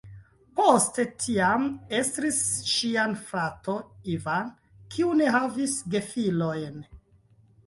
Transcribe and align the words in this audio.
Poste 0.59 1.03
tiam 1.23 1.67
estris 1.97 2.39
ŝia 2.71 3.03
frato 3.27 3.77
"Ivan", 4.15 4.49
kiu 4.97 5.13
ne 5.21 5.29
havis 5.37 5.77
gefilojn. 5.97 6.83